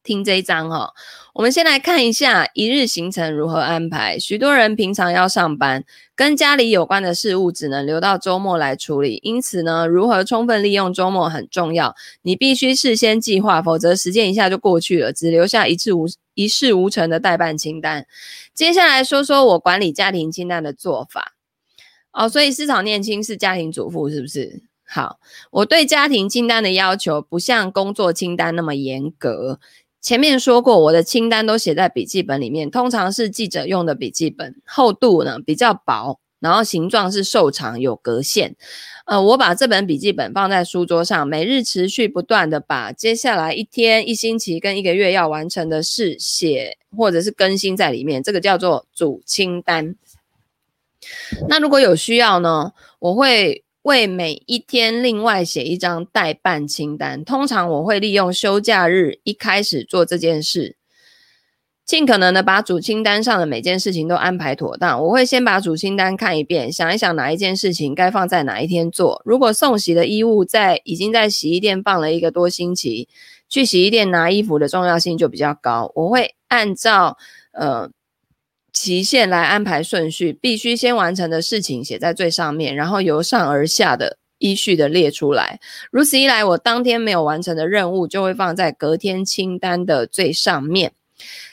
[0.02, 0.94] 听这一章哈、
[1.34, 4.18] 我们先来看一下一日行程如何安排。
[4.18, 5.84] 许多人平常要上班，
[6.14, 9.20] 跟家里有关的事物只能留到周末来处理。
[9.22, 11.94] 因此呢，如何充分利用周末很重要。
[12.22, 18.06] 你必须事先计划，否则时间一下就过去了，只留下一次无一事无成的待办清单。
[18.54, 21.34] 接下来说说我管理家庭清单的做法。
[22.12, 24.62] 哦，所以思草念青是家庭主妇是不是？
[24.92, 25.20] 好，
[25.52, 29.60] 我对家庭清单的要求不像工作清单那么严格。
[30.00, 38.56] 前面说过，我的清单都写在笔记本里面，通常是记者用的笔记本，厚度呢比较薄，然后形状是瘦长有格线。
[39.04, 49.96] 呃，我把这本笔记本放在书桌上，每日持续不断的把接下来一天、一星期跟一个月要完成的事写或者是更新在里面，这个叫做主清单。
[51.48, 53.64] 那如果有需要呢，我会。
[53.90, 60.76] 为每一天另外写一张待办清单，通常我会利用休假日一开始做这件事，
[61.84, 65.02] 尽可能的把主清单上的每件事情都安排妥当。
[65.02, 69.20] 我会先把主清单看一遍，想一想哪一件事情该放在哪一天做。
[69.24, 73.08] 如果送洗的衣物在已经在洗衣店放了一个多星期，
[73.48, 75.90] 去洗衣店拿衣服的重要性就比较高。
[75.96, 77.18] 我会按照
[77.50, 77.90] 呃。
[78.72, 85.60] 期限来安排顺序，必须先完成的事情写在最上面，然后由上而下的依序的列出来。
[85.90, 90.92] 如此一来，我当天没有完成的任务就会放在隔天清单的最上面。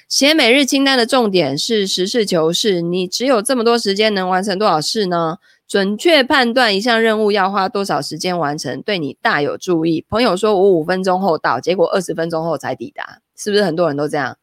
[0.07, 5.37] 写每日清单的重点是实事求是，你只有这么多时间，能完成多少事呢？
[5.67, 10.05] 准确判断一项任务要花多少时间完成，对你大有助益。
[10.07, 14.37] 朋友说我五分钟后到，结果二十分钟后才抵达，是不是很多人都这样？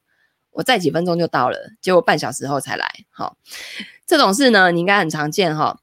[0.54, 3.04] 我再几分钟就到了，结果半小时后才来。
[3.10, 3.36] 好，
[4.06, 5.80] 这种事呢，你应该很常见哈。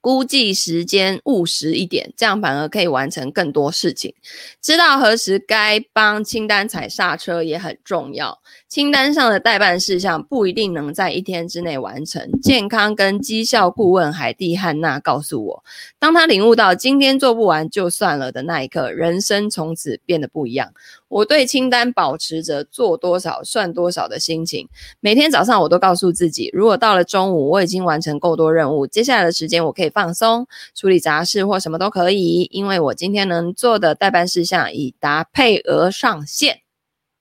[0.00, 4.14] 估计时间，务实一点，这样反而可以完成更多事情。
[4.62, 8.40] 知道何时该帮清单踩刹车也很重要。
[8.74, 12.28] 清单上的待办事项不一定能在一天之内完成。
[12.42, 15.64] 健康跟绩效顾问海蒂·汉娜告诉我，
[16.00, 20.72] 当他领悟到今天做不完就算了的那一刻，人生从此变得不一样。
[21.06, 24.68] 我对清单保持着做多少算多少的心情。
[24.98, 36.63] 每天早上我都告诉自己，如果到了中午我已经完成够多任务，接下来的时间我可以放松，处理杂事或什么都可以，因为我今天能做的待办事项已达配额上限。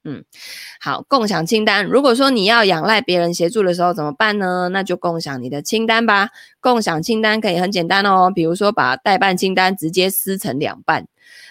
[0.03, 0.23] 嗯，
[0.79, 1.85] 好，共享清单。
[1.85, 4.69] 如果说你要仰赖别人协助的时候怎么办呢？
[4.69, 6.29] 那就共享你的清单吧。
[6.59, 11.07] 共享清单可以很简单哦，比如说把代办清单直接撕成两半。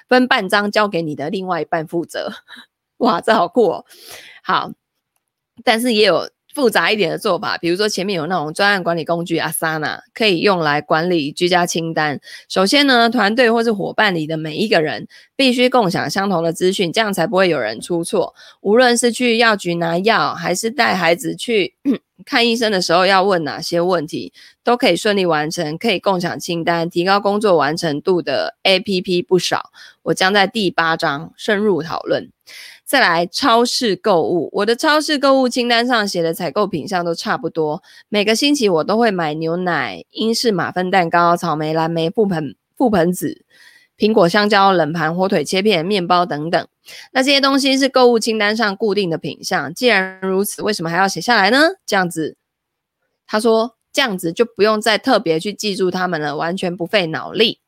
[0.09, 2.31] 分半张交给你的另外一半负责，
[2.99, 3.87] 哇，这好酷哦！
[4.43, 4.71] 好，
[5.65, 12.21] 但是也有复杂一点的做法，比如说前面有那种专案管理工具 Asana，可以用来管理居家清单。
[12.49, 18.35] 首先呢，团队或是伙伴里的每一个人必须共享相同的资讯，这样才不会有人出错。
[18.61, 21.75] 无论是去药局拿药，还是带孩子去。
[22.25, 29.73] 看医生的时候要问哪些问题，都可以顺利完成，可以共享清单，提高工作完成度的 APP 不少。
[30.03, 32.31] 我将在第八章深入讨论。
[32.93, 37.83] 再来，超市购物，我的超市购物清单上写的采购品项都差不多。
[38.11, 43.47] 每个星期我都会买牛奶、英式马芬蛋糕、草莓、蓝莓、覆盆覆盆子。
[43.97, 46.69] 苹果、香蕉、冷盘、火腿切片、面包等等，
[47.13, 49.73] 那这些东西是购物清单上固定的品项。
[49.73, 51.61] 既然如此，为什么还要写下来呢？
[51.87, 52.37] 这样子，
[53.27, 57.61] 他说这样子就不用再特别去记住它们了，完全不费脑力。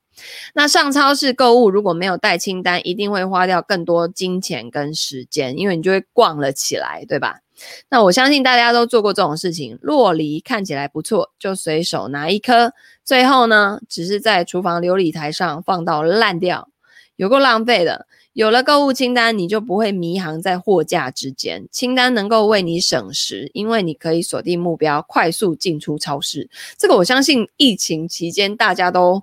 [0.54, 7.40] 那上超市购物如果没有带清单，一定会花掉更多金钱跟时间，因为你就会逛了起来，对吧？
[7.88, 12.72] 那我相信大家都做过这种事情，洛梨看起来不错，就随手拿一颗，
[13.04, 16.68] 最后呢，只是在厨房琉璃台上放到烂掉，
[17.16, 18.06] 有够浪费的。
[18.32, 26.50] 有了购物清单，你就不会迷航在货架之间，清单能够为你省时，因为你可以锁定目标，快速进出超市。
[26.76, 29.22] 这个我相信疫情期间大家都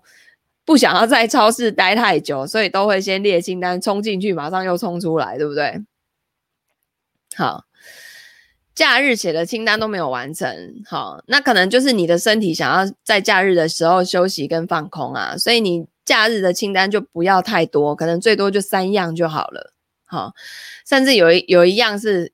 [0.71, 5.81] 不想要在超市待太久，所以都会先列清单，冲进去，马上又冲出来，对不对？
[7.35, 7.65] 好。
[8.73, 10.49] 假日写的清单都没有完成，
[10.85, 19.73] 好，那可能就是你的身体想要在假日的时候休息跟放空啊，所以你假日的清单就不要太多，可能最多就三样就好了，
[20.05, 20.33] 好，
[20.87, 22.31] 甚至有一有一样是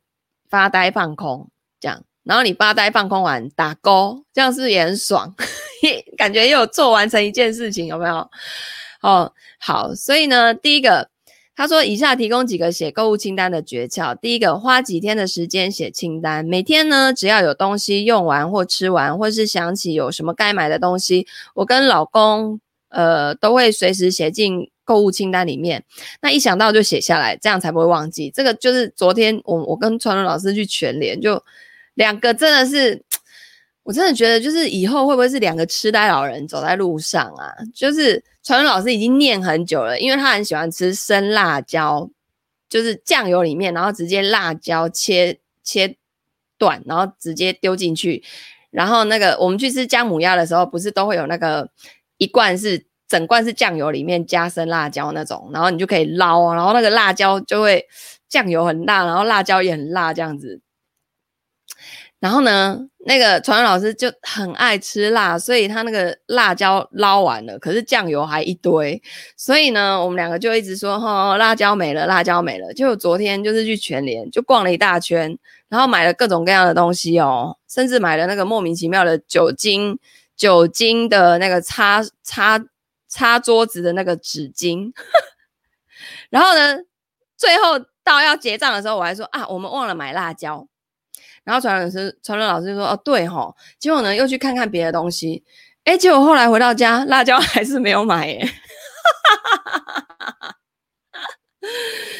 [0.48, 5.34] 发呆放空这样，然后你发呆放空完打勾，这样是不是也很爽？
[6.18, 8.30] 感觉又做完成一件事情，有没有？
[9.02, 11.10] 哦，好，所以呢，第一个。
[11.60, 14.16] 他说：“以下提供几个写购物清单的诀窍。
[14.22, 16.46] 第一个，花几天的时间写清单。
[16.46, 22.60] 每天呢，只要有东西用完或吃完，或是想起有什么该买的东西，我跟老公
[22.90, 25.84] 呃都会随时写进购物清单里面。
[26.22, 28.30] 那一想到就写下来，这样才不会忘记。
[28.30, 31.44] 这个就是昨天我我跟传伦老师去全联，就
[31.98, 33.04] 两个真的是。”
[33.88, 37.56] 我真的觉得，就是以后会不会是两个痴呆老人走在路上啊？
[37.74, 42.10] 就是传伦老师已经念很久了，因为他很喜欢吃生辣椒，
[42.68, 45.96] 就是酱油里面，然后直接辣椒切切
[46.58, 48.22] 断，然后直接丢进去。
[48.72, 51.70] 然后那个我们去吃姜母鸭的时候，不是都会有那个
[52.18, 57.88] 一罐是整罐是酱油里面加生辣椒那种，然后你就可以捞，然后那个辣椒就会
[58.28, 60.60] 酱油很辣，然后辣椒也很辣这样子。
[62.20, 69.00] 然后呢，那个传伦老师就很爱吃辣，所以他那个辣椒捞完了，可是酱油还一堆，
[69.36, 72.74] 所以呢，我们两个就一直说，哦，辣椒没了，辣椒没了。
[72.74, 75.38] 就昨天就是去全联，就逛了一大圈，
[75.70, 80.00] 然后买了各种各样的东西哦，甚至买了那个莫名其妙的酒精，
[80.36, 82.60] 酒精的那个擦擦
[83.08, 84.92] 擦桌子的那个纸巾。
[86.32, 86.80] 然后呢，
[87.38, 90.68] 最后到要结账的时候，我还说啊，我们忘了买辣椒。
[91.48, 95.42] 然后传伦老师，传伦老师就说：“哦，对吼。”结果呢，又去看看别的东西，
[95.86, 98.46] 哎，结果后来回到家，辣椒 还是没有买耶，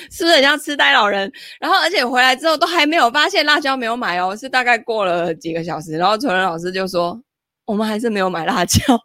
[0.10, 1.30] 是不是很像痴呆老人？
[1.60, 7.22] 然后而且回来之后都还没有发现辣椒没有买哦，是大概过了几个小时，然后传伦老师就说
[7.68, 8.80] ：“我们还是没有买辣椒，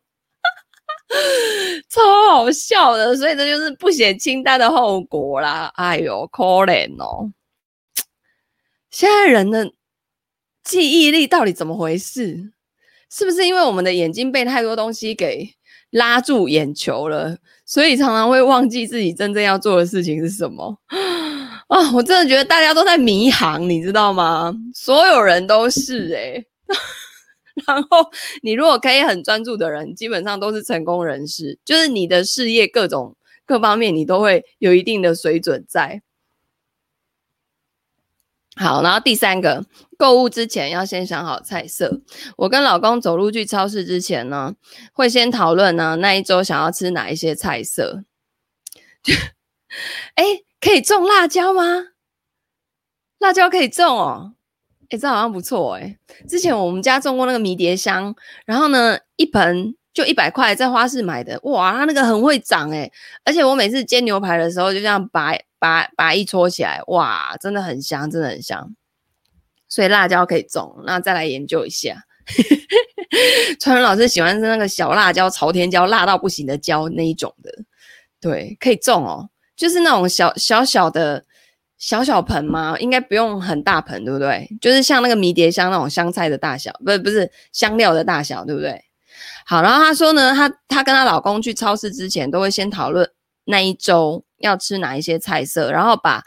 [1.90, 2.00] 超
[2.30, 5.72] 好笑的。”所以这就是不写清单的后果啦。
[5.74, 7.32] 哎呦，可怜哦。
[8.92, 9.72] 现在人的
[10.64, 12.52] 记忆力到底怎么回事？
[13.10, 15.46] 是不是因为我们的眼睛被太多东西给
[15.90, 17.36] 拉住眼球了，
[17.66, 20.78] 所以常常会忘记自己真正要做的事情是什么？
[21.68, 24.54] 啊，我真的觉得大家都在迷航，你知道吗？
[24.74, 26.46] 所有人都是诶、
[27.66, 28.10] 然后
[28.42, 36.02] 你如果可以很专注的人，基本上都是成功人士，就是你的事业各种各方面，你都会有一定的水准在。
[38.57, 39.64] 好，然后第三个，
[39.96, 42.03] 购物之前要先想好菜色。
[42.36, 44.55] 我跟老公走路去超市之前呢，
[44.92, 48.05] 会先讨论呢那一周想要吃哪一些菜色。
[50.16, 50.24] 哎，
[50.61, 51.64] 可以种辣椒吗？
[53.18, 54.34] 辣椒可以种哦。
[54.90, 55.96] 哎，这好像不错哎。
[56.28, 61.40] 之前我们家种过那个迷迭香，然后呢，一盆就一百块，在花市买的。
[61.44, 62.90] 哇，它那个很会长哎，
[63.24, 65.32] 而且我每次煎牛排的时候，就这样拔。
[65.62, 68.74] 把把一搓起来，哇，真的很香，真的很香。
[69.68, 72.02] 所以辣椒可以种，那再来研究一下。
[73.60, 77.52] 川文老师喜欢是那个小辣椒、朝天椒，辣到不行的椒那一种的，
[78.20, 79.30] 对，可以种哦。
[79.54, 81.24] 就是那种小小小的
[81.78, 84.48] 小小盆嘛，应该不用很大盆，对不对？
[84.60, 88.82] 就是像那个迷迭香那种香菜的大小，不是不是香料的大小，对不对？
[89.46, 93.08] 好，然后她说呢，她她跟她老公去超市之前，都会先讨论
[93.44, 94.24] 那一周。
[94.43, 96.22] 要吃哪一些菜色，然后把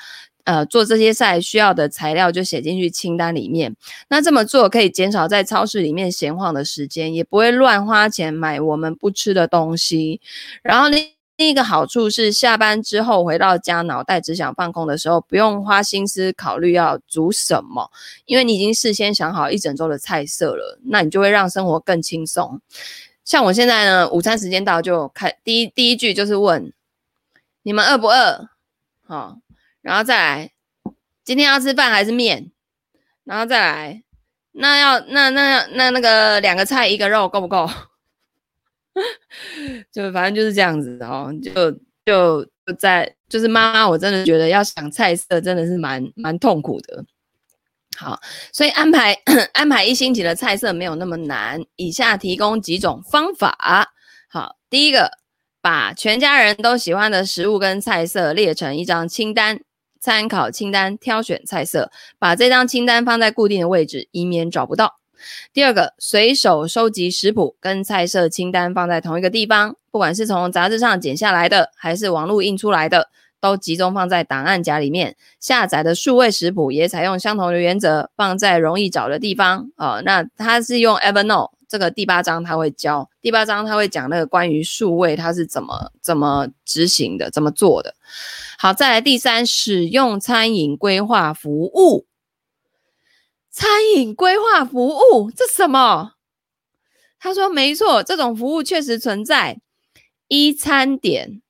[0.45, 3.75] 呃做这些菜需要的材料就写进去清单里面。
[4.09, 10.21] 那这么做可以减少在超市里面闲晃的时间，也不会乱花钱买我们不吃的东西。
[10.63, 11.07] 然后另
[11.37, 17.91] 另一个好处是，下班之后回到家，脑袋只想放空的时候，不用花心思考虑要煮什么，
[18.25, 20.79] 因为你已经事先想好一整周的菜色了。
[20.85, 22.61] 那你就会让生活更轻松。
[23.25, 26.71] 像我现在呢，午餐时间到就开第一第一句就是问。
[27.65, 28.47] 你们饿不饿？
[29.07, 29.39] 好、
[29.81, 30.51] 然后再来，
[31.23, 32.51] 今天要吃饭还是面？
[33.23, 34.03] 然后再来，
[34.51, 37.67] 那要那那要那那个两个菜一个肉够不够？
[39.91, 41.71] 就反正就是这样子哦，就
[42.05, 42.47] 就
[42.77, 47.03] 在就是妈妈，我真的觉得要想菜色真的是蛮蛮痛苦的。
[47.97, 48.21] 好，
[48.53, 49.11] 所以安排
[49.53, 53.91] 安排一星期的菜色没有那么难，以下提供几种方法。
[54.29, 55.24] 好，第一个。
[55.65, 59.59] 把全家人都喜欢的食物跟菜色列成一张清单，
[59.99, 61.89] 参考清单挑选菜色，
[62.19, 64.97] 把这张清单放在固定的位置，以免找不到。
[65.53, 73.09] 第二个，随手收集食谱跟菜色清单放在同一个地方，不管是从杂志上剪下来的，还是网络印出来的，
[73.41, 75.15] 都集中放在档案夹里面。
[75.39, 79.71] 下载的数位食谱也采用相同的原则，放在容易找的地方。
[79.77, 81.54] 哦，那它是用 Evernote。
[81.67, 87.95] 这个第八章他会教，第八章他会讲那个关于数位它是怎么怎么执行的，怎么做的。
[88.57, 92.07] 好，再来第三，使用餐饮规划服务。
[93.49, 96.13] 餐饮规划服务这什么？
[97.19, 99.59] 他说没错，这种服务确实存在。
[100.27, 101.41] 一餐点，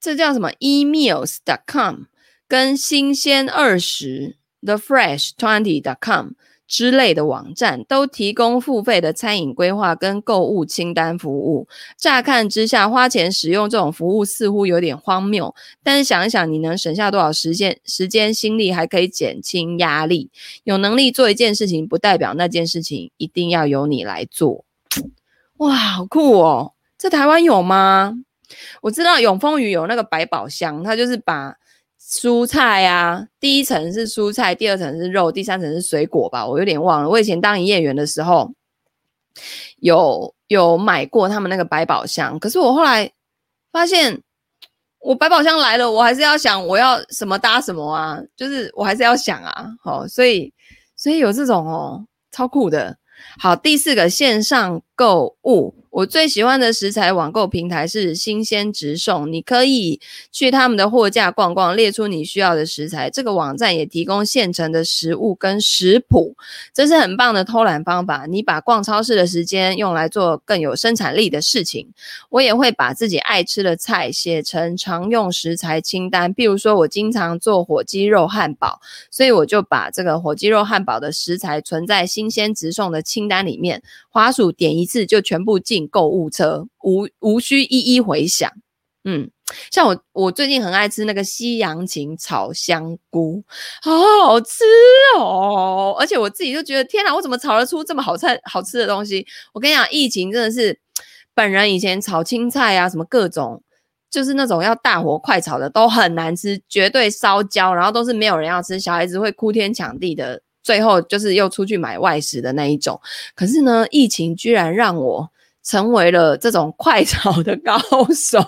[0.00, 2.04] 这叫什么？e-mails.com
[2.48, 6.30] 跟新鲜二十 thefresh20.com。
[6.66, 11.68] 之类的网站都提供付费的餐饮规划跟购物清单服务。
[11.98, 20.30] 乍看之下，花钱使用这种服务似乎有点荒谬，但是想一想，你能省下多少时间、时间、心力，还可以减轻压力。
[20.64, 24.64] 有能力做一件事情，不代表那件事情一定要由你来做。
[25.58, 26.72] 哇，好酷哦！
[26.96, 28.14] 这台湾有吗？
[28.82, 31.56] 我知道永丰鱼有那个百宝箱，它就是把。
[32.06, 37.08] 蔬菜啊，第一层是蔬菜，第二层是肉，第三层是水果吧，我有点忘了。
[37.08, 38.52] 我以前当营业员的时候，
[39.78, 43.10] 有有买过他们那个百宝箱，可是我后来
[43.72, 44.20] 发现，
[45.00, 50.52] 我百宝箱来了，我还是要想我要什么搭什么啊，就是我还是要想啊，好，所以
[50.94, 52.96] 所以有这种哦，超酷的。
[53.38, 55.74] 好，第四个线上购物。
[55.94, 60.00] 我最喜欢的食材网购平台是新鲜直送，你可以
[60.32, 63.08] 去他们的货架逛逛，列出你需要的食材。
[63.08, 66.34] 这个网站也提供现成的食物跟食谱，
[66.74, 68.26] 这是很棒的偷懒方法。
[68.28, 71.88] 你把逛超市的时间用来做更有生产力的事情。
[72.28, 78.80] 我也会把自己爱吃的菜写成常用食材清单，比如说我经常做火鸡肉汉堡，
[79.12, 88.50] 所以我就把这个火鸡肉汉堡的食材存在新鲜直送的清单里面，滑鼠点一次就全部进购物车，无无需一一回想。
[89.06, 89.30] 嗯，
[89.70, 93.44] 像我，我最近很爱吃那个西洋芹炒香菇，
[93.82, 93.92] 好
[94.24, 94.64] 好吃
[95.18, 95.94] 哦！
[96.00, 99.26] 而且我自己就觉得，天哪，我怎么炒得出这么好菜、好吃的东西？
[99.52, 100.78] 我跟你讲，疫情真的是，
[101.34, 103.62] 本人以前炒青菜啊，什么各种，
[104.10, 112.98] 就是那种要大火快炒的都很难吃，绝对烧焦，然后都是没有人要吃，小孩子会哭天抢地的最后就是又出去买外食的那一种。
[113.34, 115.30] 可是呢，疫情居然让我
[115.64, 117.78] 成为了这种快 炒的高
[118.14, 118.38] 手。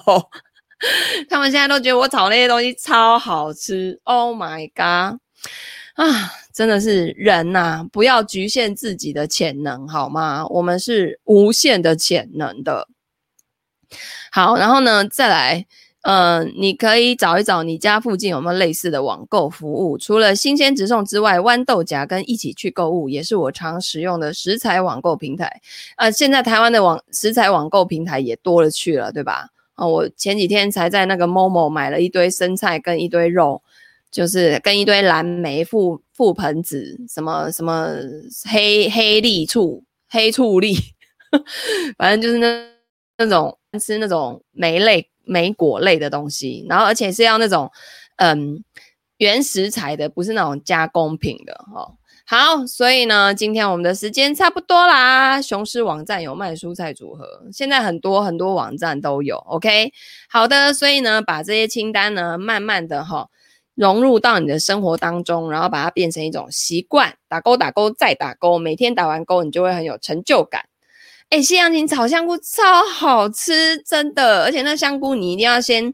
[1.29, 3.99] 他们现在都觉得我炒那些东西超好吃。
[4.05, 5.19] Oh my god！
[5.95, 10.47] 啊，真的是人呐、啊，不要局限自己的潜能，好吗？
[10.49, 12.89] 我们是无限的潜能的。
[14.31, 15.67] 好，然后呢，再来。
[16.09, 19.99] 嗯、你可以找一找你家附近有没有类似的网购服务。
[19.99, 25.61] 除了新鲜直送之外，豌豆荚跟一起去购物也是我常使用的食材网购平台。
[25.97, 29.51] 呃，现在台湾的网食材网购平台也多了去了，对吧？
[29.75, 33.61] 啊、呃，我前几天才在那个 Momo 买了一堆生菜跟一堆肉，
[34.13, 37.89] 就是跟一堆蓝莓、覆覆盆子、什么什么
[38.49, 40.77] 黑黑栗醋、黑醋栗，
[41.99, 42.65] 反正就是那
[43.19, 45.11] 那种吃那种莓类。
[45.27, 47.71] 莓果类的东西，然后而且是要那种
[48.17, 48.65] 嗯
[49.19, 51.97] 原食材的，不是那种加工品的哦。
[52.29, 55.41] 好，所以呢，今天我们的时间差不多啦。
[55.41, 59.37] 雄狮网站有卖蔬菜组合，现在很多很多网站都有。
[59.37, 59.93] OK，
[60.29, 63.29] 好的，所以呢，把这些清单呢，慢慢的哈、
[63.77, 70.65] 融入到你的生活当中，然后把它变成一种习惯，打勾打勾再打勾，每天打完勾，你就会很有成就感。
[71.29, 74.45] 哎，西洋芹炒香菇超好吃，真的！
[74.45, 75.93] 而且那香菇你一定要先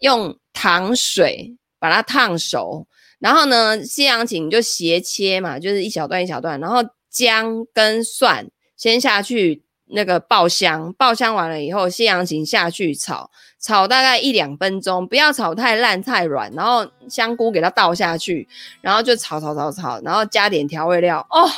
[0.00, 2.86] 用糖水把它烫熟，
[3.18, 6.80] 然后呢，西洋芹就斜切嘛，就是一小段一小段，然后
[7.10, 18.46] 姜跟蒜先下去那个爆香，爆香完了以后，西洋芹下去炒，炒大概一两分钟，不要炒太烂太软，然后香菇给它倒下去，
[18.82, 21.48] 然后就炒炒炒炒，然后加点调味料哦。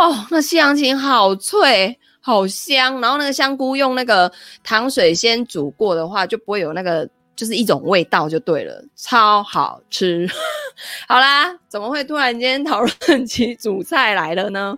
[0.00, 2.98] 哦，那西洋芹好脆，好香。
[3.02, 4.32] 然后那个香菇用那个
[4.64, 10.26] 糖水先煮过的话，就不会有那个就是一种味道，就对了，超好吃。
[11.06, 14.74] 好啦，怎么会突然间讨论起煮菜来了呢？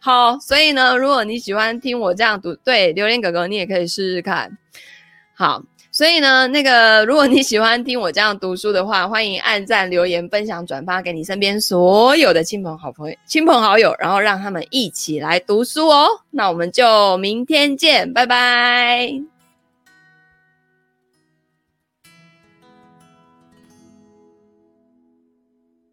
[0.00, 4.58] 好，所以呢，如果你喜欢听我这样读，对，榴莲哥哥你也可以试试看。
[5.36, 5.62] 好。
[5.94, 16.08] 所以呢，那个如果你喜欢听我这样读书的话，欢迎按赞、留言、分享、转发给你身边所有的亲朋好朋友、亲朋好友，然后让他们一起来读书哦。
[16.32, 19.33] 那我们就明天见，拜拜。